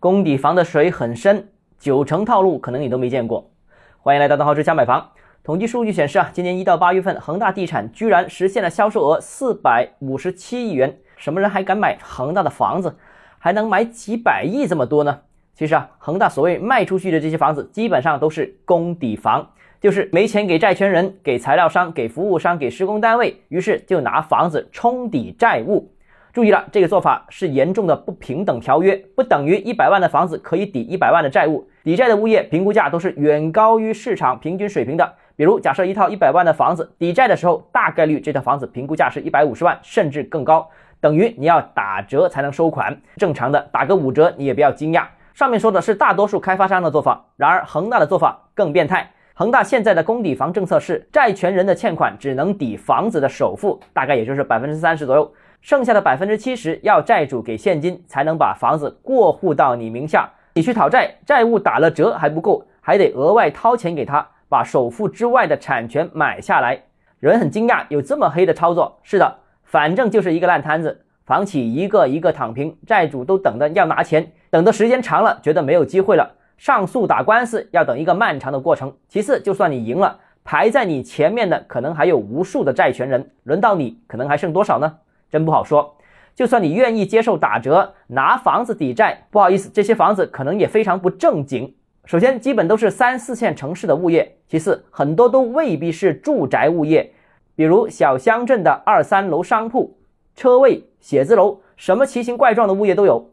[0.00, 1.46] 功底房的水很深，
[1.78, 3.50] 九成套路可能你都没见过。
[3.98, 5.10] 欢迎来到邓浩之家买房。
[5.44, 10.96] 统计数据显示啊，今年一到八月份，恒大地产居然实现了销售额四百五十七亿元。
[11.18, 12.96] 什么人还敢买恒大的房子？
[13.38, 15.20] 还能买几百亿这么多呢？
[15.54, 19.46] 其实啊，恒大所谓卖出去的这些房子，基本上都是功底房，
[19.82, 25.92] 就是没钱给债权人、给材料商、给服务商、给施工单位，于是就拿房子冲抵债务。
[26.32, 31.68] 注意了，这个做法是严重的不平等条约，不等于一百万的房子可以抵一百万的债务。
[31.82, 35.12] 抵债的物业评估价都是远高于市场平均水平的。
[35.34, 40.68] 比如，假设一套一百万的房子抵债的时候，大概率这套房子评估价是一百五十万，甚至更高，
[41.00, 43.00] 等于你要打折才能收款。
[43.16, 45.04] 正常的打个五折，你也不要惊讶。
[45.34, 49.10] 上面说的是大多数开发商的做法，然而恒大的做法更变态。
[49.32, 60.30] 恒大现在的公抵房政策是，债权人的欠款只能抵房子的首付，大概也就是百分之三十左右，剩下的百分之七十要债主给现金才能把房子过户到你名下。
[60.54, 64.26] 你去讨债，债务打了折还不够，还得额外掏钱给他。
[64.48, 66.76] 把首付之外的产权买下来，
[67.20, 68.98] 人很惊讶，有这么黑的操作？
[69.04, 78.92] 是的，反正就是一个烂摊子，房企一个一个躺平，债主都等着要拿钱，等的时间长了，觉得没有机会了，上诉打官司要等一个漫长的过程。
[79.08, 84.96] 其次，就算你赢了，排在你前面的可能还有无数的债权人，轮到你，可能还剩多少呢？
[85.30, 85.96] 真不好说。
[86.34, 91.74] 就算你愿意接受打折，拿房子抵债，不好意思，这些房子可能也非常不正经。
[92.06, 97.12] 首先，基本都是三四线城市的物业；其次，很多都未必是住宅物业，
[97.54, 99.98] 比如小乡镇的二三楼商铺、
[100.34, 103.30] 车位、写字楼，什么奇形怪状的物业都有。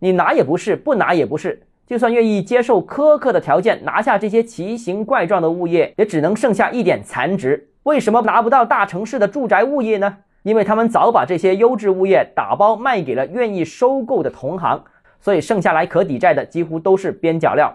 [0.00, 1.62] 你拿也不是，不拿也不是。
[1.86, 7.70] 就算愿意接受苛刻的条件，拿下这些奇形怪状的物业，也只能剩下一点残值。
[7.84, 10.18] 为什么拿不到大城市的住宅物业呢？
[10.48, 14.82] 因为他们早把这些优质物业打包卖给了愿意收购的同行，
[15.20, 17.70] 所以剩下来可抵债的几乎都是边角料。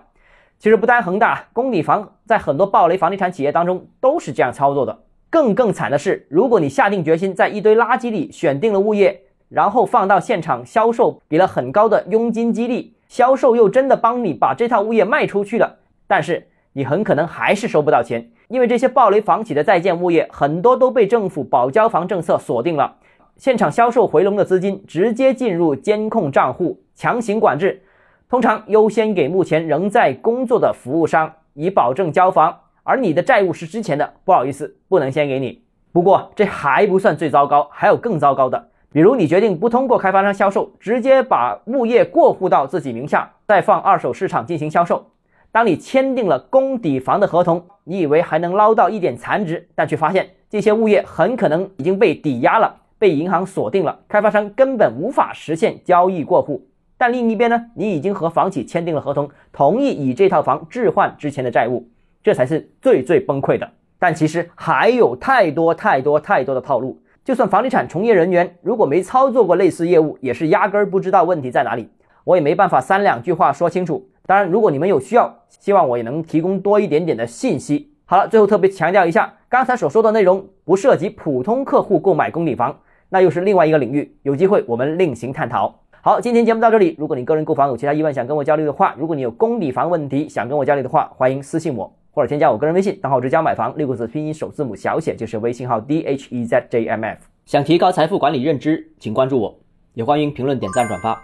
[0.58, 5.04] 其实不单恒大，工抵房在很多暴雷房地产企业当中都是这样操作的。
[5.30, 15.78] 更更惨的是，如果你下定决心在一堆垃圾里选定了物业，然后放到现场销售，给了很高的佣金激励，销售又真的帮你把这套物业卖出去了，
[16.08, 22.96] 但是你很可能还是收不到钱，因为这些暴雷房企的在建物业很多都被政府保交房政策锁定了，
[23.38, 27.82] 现场销售回笼的资金直接进入监控账户，强行管制。
[28.30, 32.56] 通常优先给目前仍在工作的服务商，以保证交房。
[32.84, 35.62] 而你的债务是之前的，不好意思，不能先给你。
[35.92, 38.70] 不过这还不算最糟糕，还有更糟糕的。
[38.92, 45.06] 比如你决定不通过开发商销售，直接把物业过户到自己名下，再放二手市场进行销售。
[45.54, 56.68] 当你签订了公抵房的合同，你以为还能捞到一点残值，但却发现这些物业很可能已经被抵押了，被银行锁定了，开发商根本无法实现交易过户。
[56.98, 61.88] 但另一边呢，你已经和房企签订了合同，同意以这套房置换之前的债务，
[62.24, 63.70] 这才是最最崩溃的。
[64.00, 71.90] 但其实还有太多太多太多的套路，就算房地产从业人员如果没操作过类似业务，也是压根儿不知道问题在哪里。
[72.24, 74.10] 我也没办法三两句话说清楚。
[74.26, 77.92] 当然，如果你们有需要，希望我也能提供多一点点的信息。
[78.06, 82.80] 好了，最后特别强调一下，刚才所说的内容不涉及普通客户购买公底房，
[83.10, 85.78] 那又是另外一个领域，有机会我们另行探讨。
[86.00, 86.96] 好，今天节目到这里。
[86.98, 97.20] 如果你个人购房有其他疑问想跟我交流的话，如果你有公底房问题想跟我交流的话，欢迎私信我或者添加我个人微信，账号直接买房六个字拼音首字母小写就是微信号 d h e z j m f。
[97.46, 99.60] 想提高财富管理认知，请关注我，
[99.94, 101.22] 也欢迎评论点赞转发。